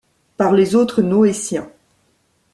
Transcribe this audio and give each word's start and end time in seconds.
par 0.35 0.51
les 0.53 0.73
autres 0.73 1.03
Noétiens. 1.03 1.69